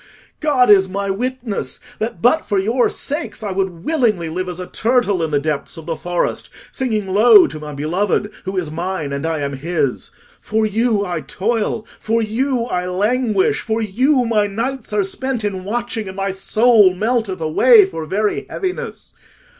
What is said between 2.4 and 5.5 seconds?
for your sakes I would willingly live as a turtle in the